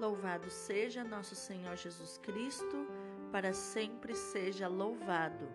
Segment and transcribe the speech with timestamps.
[0.00, 2.86] Louvado seja nosso Senhor Jesus Cristo,
[3.30, 5.46] para sempre seja louvado.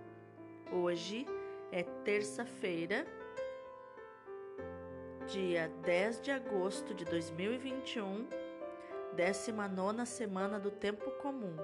[0.72, 1.26] Hoje
[1.72, 3.08] é terça-feira,
[5.26, 8.28] dia 10 de agosto de 2021,
[9.16, 11.58] 19 semana do Tempo Comum.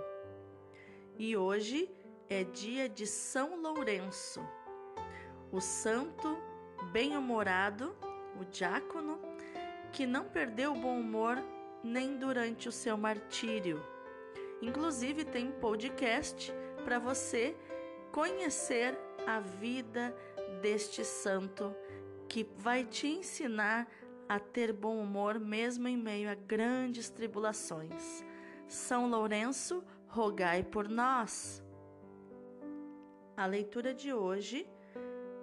[1.19, 1.87] E hoje
[2.27, 4.41] é dia de São Lourenço,
[5.51, 6.35] o santo
[6.91, 7.95] bem-humorado,
[8.39, 9.19] o diácono,
[9.91, 11.37] que não perdeu o bom humor
[11.83, 13.83] nem durante o seu martírio.
[14.61, 17.55] Inclusive, tem podcast para você
[18.11, 20.15] conhecer a vida
[20.61, 21.75] deste santo
[22.27, 23.87] que vai te ensinar
[24.27, 28.23] a ter bom humor mesmo em meio a grandes tribulações.
[28.67, 31.61] São Lourenço, rogai por nós.
[33.35, 34.65] A leitura de hoje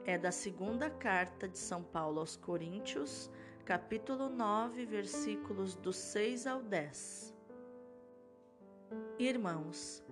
[0.06, 3.30] é da segunda carta de São Paulo aos Coríntios,
[3.68, 7.34] capítulo 9, versículos do 6 ao 10.
[9.18, 10.02] Irmãos,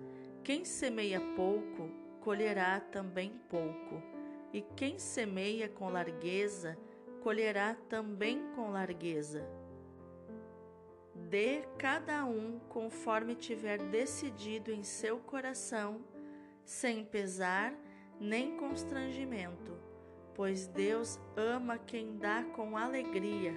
[0.43, 1.89] quem semeia pouco,
[2.21, 3.99] colherá também pouco,
[4.53, 6.77] e quem semeia com largueza,
[7.23, 9.43] colherá também com largueza.
[11.15, 16.05] Dê cada um conforme tiver decidido em seu coração,
[16.63, 17.73] sem pesar
[18.19, 19.86] nem constrangimento
[20.37, 23.55] pois Deus ama quem dá com alegria.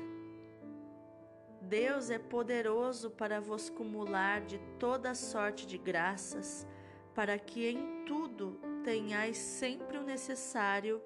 [1.60, 6.66] Deus é poderoso para vos cumular de toda sorte de graças,
[7.14, 11.02] para que em tudo tenhais sempre o necessário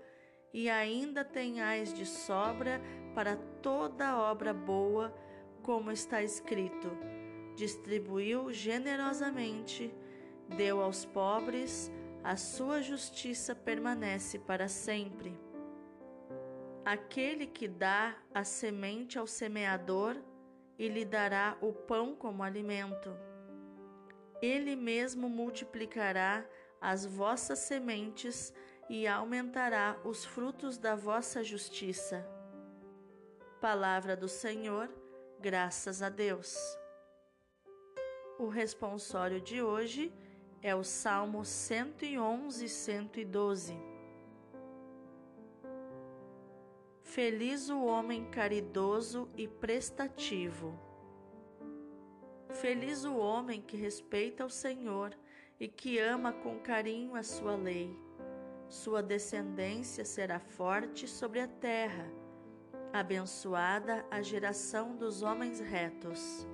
[0.52, 2.80] e ainda tenhais de sobra
[3.12, 5.12] para toda obra boa,
[5.60, 6.88] como está escrito:
[7.56, 9.92] distribuiu generosamente,
[10.56, 11.90] deu aos pobres,
[12.22, 15.36] a sua justiça permanece para sempre.
[16.84, 20.16] Aquele que dá a semente ao semeador
[20.78, 23.16] e lhe dará o pão como alimento.
[24.42, 26.44] Ele mesmo multiplicará
[26.80, 28.52] as vossas sementes
[28.90, 32.28] e aumentará os frutos da vossa justiça.
[33.62, 34.90] Palavra do Senhor,
[35.40, 36.54] graças a Deus.
[38.38, 40.12] O responsório de hoje
[40.60, 43.93] é o Salmo 111 e 112.
[47.14, 50.76] Feliz o homem caridoso e prestativo.
[52.50, 55.16] Feliz o homem que respeita o Senhor
[55.60, 57.96] e que ama com carinho a sua lei.
[58.68, 62.10] Sua descendência será forte sobre a terra.
[62.92, 66.44] Abençoada a geração dos homens retos.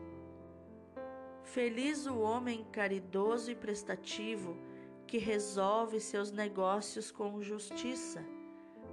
[1.42, 4.58] Feliz o homem caridoso e prestativo
[5.06, 8.22] que resolve seus negócios com justiça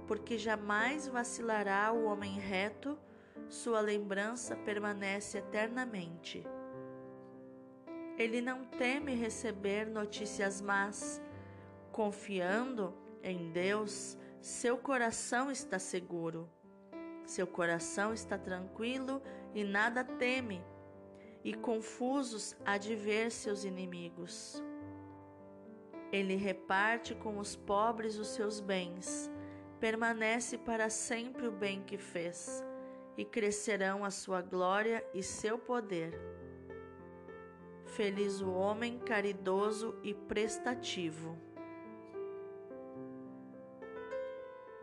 [0.08, 2.98] porque jamais vacilará o homem reto,
[3.46, 6.44] sua lembrança permanece eternamente.
[8.16, 11.22] Ele não teme receber notícias más,
[11.92, 16.48] confiando em Deus, seu coração está seguro.
[17.26, 19.20] Seu coração está tranquilo
[19.54, 20.64] e nada teme,
[21.44, 24.62] e confusos há de ver seus inimigos.
[26.10, 29.30] Ele reparte com os pobres os seus bens
[29.80, 32.64] permanece para sempre o bem que fez,
[33.16, 36.18] e crescerão a sua glória e seu poder.
[37.84, 41.36] Feliz o homem caridoso e prestativo.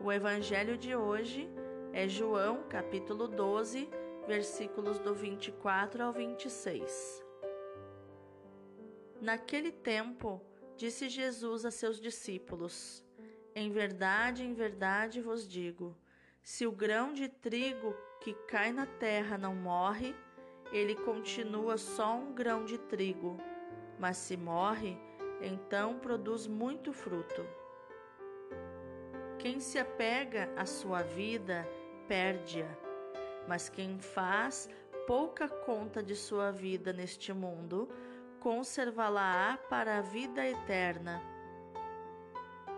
[0.00, 1.48] O evangelho de hoje
[1.92, 3.88] é João, capítulo 12,
[4.26, 7.24] versículos do 24 ao 26.
[9.20, 10.42] Naquele tempo,
[10.76, 13.05] disse Jesus a seus discípulos:
[13.56, 15.96] em verdade, em verdade vos digo:
[16.42, 20.14] se o grão de trigo que cai na terra não morre,
[20.70, 23.38] ele continua só um grão de trigo,
[23.98, 24.98] mas se morre,
[25.40, 27.46] então produz muito fruto.
[29.38, 31.66] Quem se apega à sua vida,
[32.06, 32.68] perde-a,
[33.48, 34.68] mas quem faz
[35.06, 37.88] pouca conta de sua vida neste mundo,
[38.38, 41.35] conservá-la-á para a vida eterna.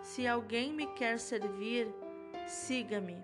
[0.03, 1.93] Se alguém me quer servir,
[2.47, 3.23] siga-me,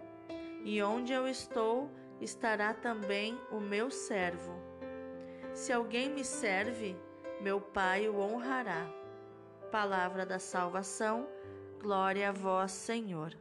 [0.65, 1.91] e onde eu estou,
[2.21, 4.55] estará também o meu servo.
[5.53, 6.97] Se alguém me serve,
[7.41, 8.87] meu Pai o honrará.
[9.71, 11.29] Palavra da salvação,
[11.81, 13.37] glória a vós, Senhor.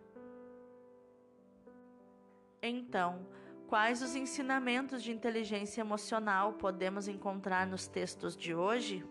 [2.62, 3.28] Então,
[3.68, 9.06] quais os ensinamentos de inteligência emocional podemos encontrar nos textos de hoje?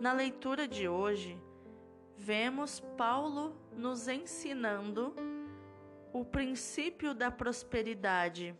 [0.00, 1.40] Na leitura de hoje,
[2.20, 5.14] vemos Paulo nos ensinando
[6.12, 8.54] o princípio da prosperidade.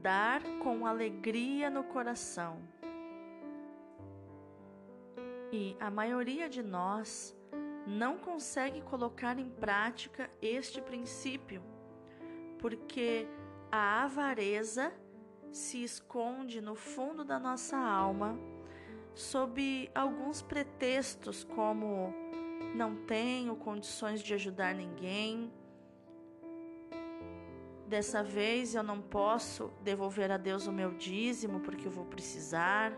[0.00, 2.62] dar com alegria no coração.
[5.50, 7.34] E a maioria de nós
[7.86, 11.62] não consegue colocar em prática este princípio,
[12.58, 13.26] porque
[13.72, 14.92] a avareza
[15.50, 18.38] se esconde no fundo da nossa alma
[19.14, 22.12] sob alguns pretextos, como
[22.74, 25.52] não tenho condições de ajudar ninguém,
[27.86, 32.92] dessa vez eu não posso devolver a Deus o meu dízimo porque eu vou precisar.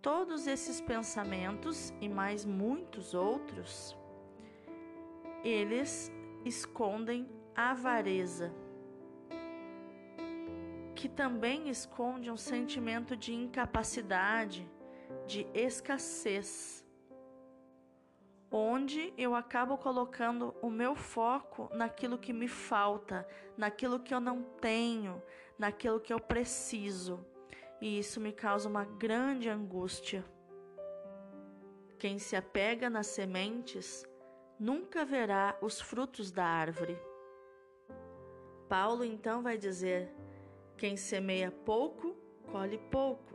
[0.00, 3.96] Todos esses pensamentos e mais muitos outros,
[5.44, 6.10] eles
[6.44, 8.52] escondem avareza
[11.02, 14.70] que também esconde um sentimento de incapacidade,
[15.26, 16.86] de escassez,
[18.48, 23.26] onde eu acabo colocando o meu foco naquilo que me falta,
[23.56, 25.20] naquilo que eu não tenho,
[25.58, 27.26] naquilo que eu preciso,
[27.80, 30.24] e isso me causa uma grande angústia.
[31.98, 34.04] Quem se apega nas sementes
[34.56, 36.96] nunca verá os frutos da árvore.
[38.68, 40.21] Paulo então vai dizer:
[40.82, 42.16] quem semeia pouco,
[42.50, 43.32] colhe pouco.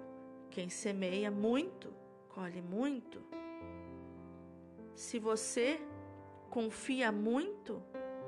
[0.49, 1.93] Quem semeia muito,
[2.27, 3.23] colhe muito.
[4.93, 5.79] Se você
[6.49, 7.81] confia muito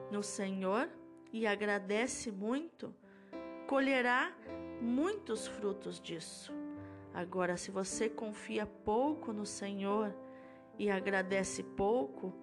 [0.10, 0.90] no Senhor
[1.34, 2.96] e agradece muito,
[3.68, 4.34] colherá
[4.80, 6.54] muitos frutos disso.
[7.14, 10.16] Agora, se você confia pouco no Senhor
[10.78, 12.34] e agradece pouco,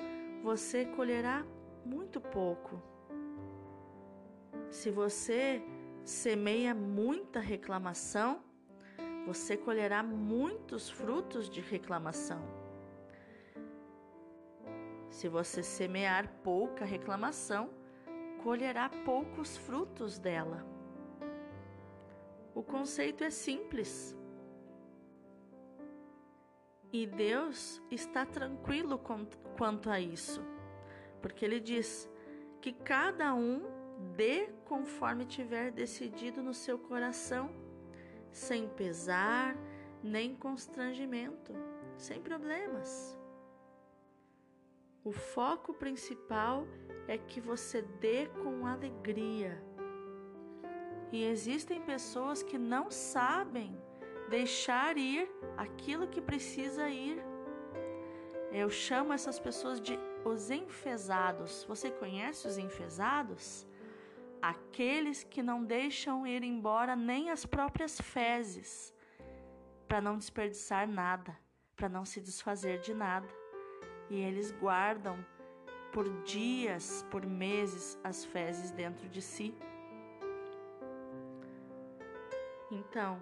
[0.42, 1.42] você colherá
[1.86, 2.82] muito pouco.
[4.68, 5.62] Se você
[6.06, 8.40] semeia muita reclamação,
[9.26, 12.40] você colherá muitos frutos de reclamação.
[15.10, 17.68] Se você semear pouca reclamação,
[18.44, 20.64] colherá poucos frutos dela.
[22.54, 24.16] O conceito é simples.
[26.92, 28.96] E Deus está tranquilo
[29.56, 30.40] quanto a isso,
[31.20, 32.08] porque Ele diz
[32.60, 33.75] que cada um
[34.16, 37.50] dê conforme tiver decidido no seu coração,
[38.30, 39.56] sem pesar
[40.02, 41.52] nem constrangimento,
[41.96, 43.18] sem problemas.
[45.04, 46.66] O foco principal
[47.06, 49.62] é que você dê com alegria.
[51.12, 53.80] E existem pessoas que não sabem
[54.28, 57.22] deixar ir aquilo que precisa ir.
[58.52, 61.64] Eu chamo essas pessoas de os enfesados.
[61.68, 63.66] Você conhece os enfesados?
[64.40, 68.94] Aqueles que não deixam ir embora nem as próprias fezes,
[69.88, 71.36] para não desperdiçar nada,
[71.74, 73.28] para não se desfazer de nada.
[74.08, 75.24] E eles guardam
[75.92, 79.54] por dias, por meses, as fezes dentro de si.
[82.70, 83.20] Então,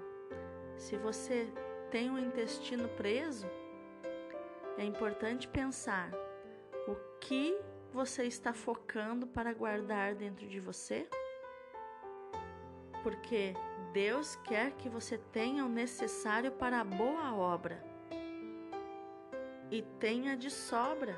[0.76, 1.52] se você
[1.90, 3.46] tem o intestino preso,
[4.76, 6.10] é importante pensar
[6.88, 7.56] o que
[7.94, 11.08] você está focando para guardar dentro de você?
[13.04, 13.54] Porque
[13.92, 17.80] Deus quer que você tenha o necessário para a boa obra
[19.70, 21.16] e tenha de sobra,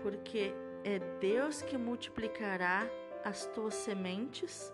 [0.00, 0.54] porque
[0.84, 2.86] é Deus que multiplicará
[3.24, 4.72] as tuas sementes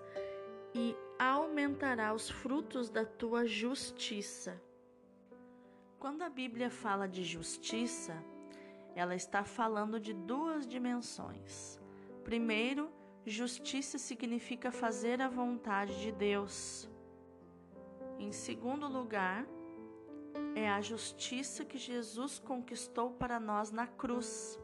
[0.75, 4.61] e aumentará os frutos da tua justiça.
[5.99, 8.23] Quando a Bíblia fala de justiça,
[8.97, 11.79] ela está falando de duas dimensões.
[12.25, 12.91] Primeiro,
[13.27, 16.89] justiça significa fazer a vontade de Deus.
[18.19, 19.47] Em segundo lugar,
[20.55, 24.59] é a justiça que Jesus conquistou para nós na cruz.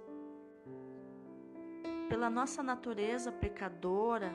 [2.08, 4.32] Pela nossa natureza pecadora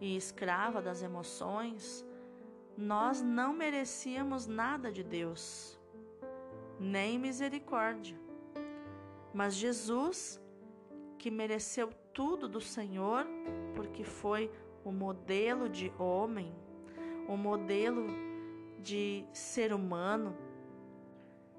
[0.00, 2.06] e escrava das emoções,
[2.74, 5.78] nós não merecíamos nada de Deus,
[6.78, 8.29] nem misericórdia.
[9.32, 10.40] Mas Jesus,
[11.18, 13.26] que mereceu tudo do Senhor,
[13.74, 14.50] porque foi
[14.84, 16.54] o modelo de homem,
[17.28, 18.06] o modelo
[18.80, 20.36] de ser humano,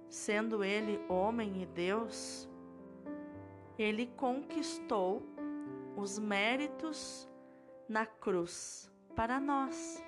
[0.09, 2.49] sendo ele homem e Deus,
[3.77, 5.23] ele conquistou
[5.95, 7.29] os méritos
[7.87, 10.03] na cruz para nós.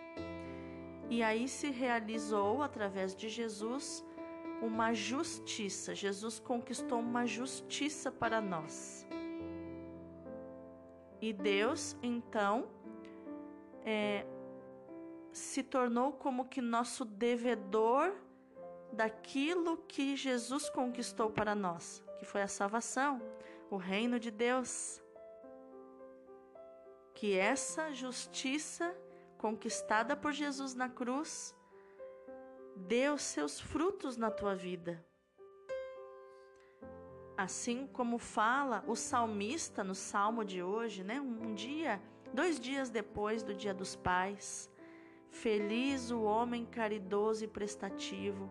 [1.10, 4.06] E aí se realizou através de Jesus
[4.66, 5.94] uma justiça.
[5.94, 9.06] Jesus conquistou uma justiça para nós.
[11.22, 12.68] E Deus, então,
[13.86, 14.26] é,
[15.32, 18.14] se tornou como que nosso devedor
[18.92, 23.22] daquilo que Jesus conquistou para nós, que foi a salvação,
[23.70, 25.02] o reino de Deus,
[27.14, 28.96] que essa justiça
[29.38, 31.56] conquistada por Jesus na cruz
[32.76, 35.04] dê os seus frutos na tua vida.
[37.36, 41.20] Assim como fala o salmista no salmo de hoje, né?
[41.20, 42.02] Um dia,
[42.34, 44.70] dois dias depois do Dia dos Pais,
[45.30, 48.50] feliz o homem caridoso e prestativo.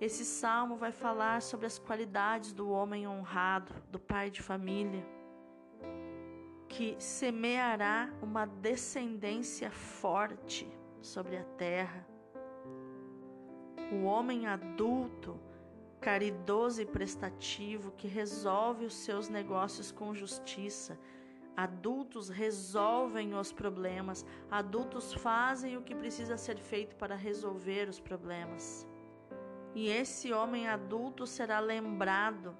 [0.00, 5.06] Esse salmo vai falar sobre as qualidades do homem honrado, do pai de família
[6.72, 10.66] que semeará uma descendência forte
[11.02, 12.11] sobre a terra.
[13.92, 15.38] O homem adulto,
[16.00, 20.98] caridoso e prestativo, que resolve os seus negócios com justiça.
[21.54, 28.88] Adultos resolvem os problemas, adultos fazem o que precisa ser feito para resolver os problemas.
[29.74, 32.56] E esse homem adulto será lembrado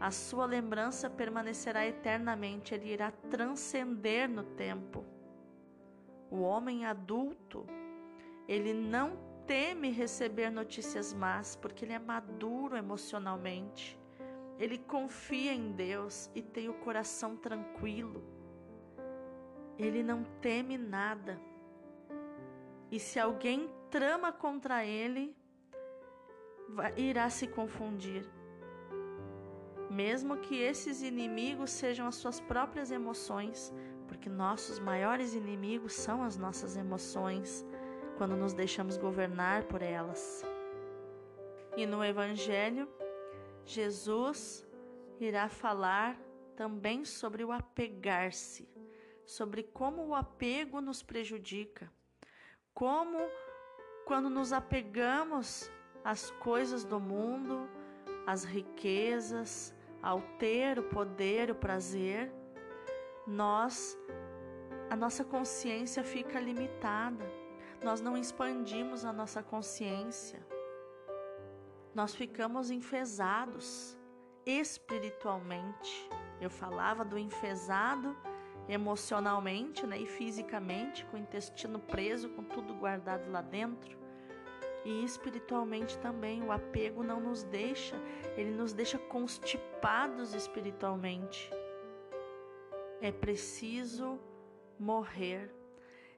[0.00, 5.04] a sua lembrança permanecerá eternamente, ele irá transcender no tempo.
[6.30, 7.66] O homem adulto,
[8.48, 13.98] ele não teme receber notícias más, porque ele é maduro emocionalmente.
[14.58, 18.22] Ele confia em Deus e tem o coração tranquilo.
[19.78, 21.40] Ele não teme nada.
[22.90, 25.34] E se alguém trama contra ele,
[26.96, 28.28] irá se confundir
[29.90, 33.74] mesmo que esses inimigos sejam as suas próprias emoções,
[34.06, 37.66] porque nossos maiores inimigos são as nossas emoções,
[38.20, 40.44] quando nos deixamos governar por elas.
[41.74, 42.86] E no Evangelho,
[43.64, 44.62] Jesus
[45.18, 46.20] irá falar
[46.54, 48.68] também sobre o apegar-se,
[49.24, 51.90] sobre como o apego nos prejudica,
[52.74, 53.18] como
[54.04, 55.70] quando nos apegamos
[56.04, 57.66] às coisas do mundo,
[58.26, 62.30] às riquezas, ao ter o poder, o prazer,
[63.26, 63.96] nós
[64.90, 67.39] a nossa consciência fica limitada.
[67.82, 70.44] Nós não expandimos a nossa consciência.
[71.94, 73.96] Nós ficamos enfesados
[74.44, 76.08] espiritualmente.
[76.40, 78.16] Eu falava do enfesado
[78.68, 83.98] emocionalmente né, e fisicamente, com o intestino preso, com tudo guardado lá dentro.
[84.84, 87.96] E espiritualmente também, o apego não nos deixa,
[88.36, 91.50] ele nos deixa constipados espiritualmente.
[93.00, 94.18] É preciso
[94.78, 95.52] morrer,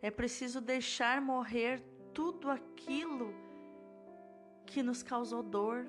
[0.02, 1.80] é preciso deixar morrer
[2.12, 3.32] tudo aquilo
[4.66, 5.86] que nos causou dor,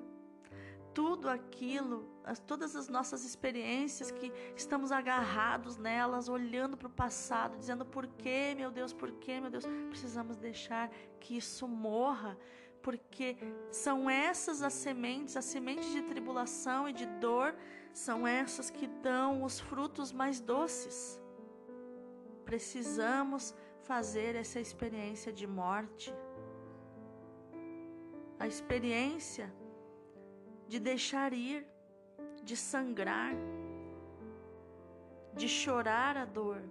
[0.94, 7.58] tudo aquilo, as, todas as nossas experiências que estamos agarrados nelas, olhando para o passado,
[7.58, 10.90] dizendo por que, meu Deus, por que, meu Deus, precisamos deixar
[11.20, 12.38] que isso morra,
[12.84, 13.38] porque
[13.72, 17.56] são essas as sementes, as sementes de tribulação e de dor,
[17.92, 21.20] são essas que dão os frutos mais doces.
[22.46, 26.14] Precisamos fazer essa experiência de morte,
[28.40, 29.54] a experiência
[30.68, 31.66] de deixar ir,
[32.44, 33.34] de sangrar,
[35.34, 36.62] de chorar a dor.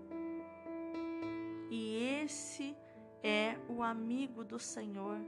[1.71, 2.77] E esse
[3.23, 5.19] é o amigo do Senhor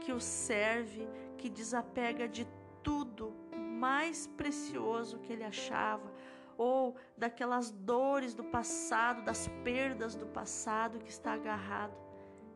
[0.00, 1.06] que o serve,
[1.38, 2.46] que desapega de
[2.82, 6.11] tudo mais precioso que ele achava,
[6.62, 11.92] ou daquelas dores do passado, das perdas do passado que está agarrado.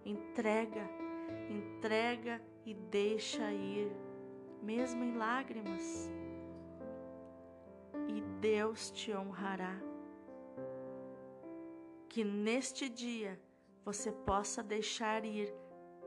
[0.05, 0.89] Entrega,
[1.51, 3.91] entrega e deixa ir,
[4.63, 6.09] mesmo em lágrimas.
[8.07, 9.77] E Deus te honrará.
[12.09, 13.41] Que neste dia
[13.85, 15.53] você possa deixar ir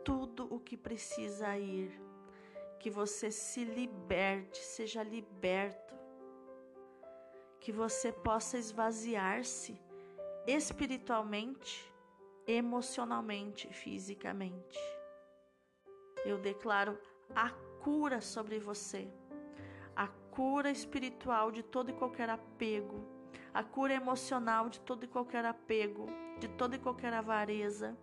[0.05, 1.91] tudo o que precisa ir,
[2.79, 5.98] que você se liberte, seja liberto,
[7.59, 9.79] que você possa esvaziar-se
[10.47, 11.91] espiritualmente,
[12.47, 14.79] emocionalmente, fisicamente.
[16.25, 16.97] Eu declaro
[17.35, 17.49] a
[17.83, 19.07] cura sobre você,
[19.95, 23.05] a cura espiritual de todo e qualquer apego,
[23.53, 26.07] a cura emocional de todo e qualquer apego
[26.39, 27.97] de toda e qualquer avareza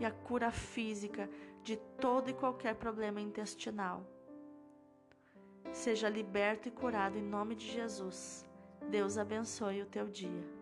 [0.00, 1.28] e a cura física
[1.62, 4.06] de todo e qualquer problema intestinal.
[5.72, 8.47] Seja liberto e curado em nome de Jesus.
[8.90, 10.57] Deus abençoe o teu dia.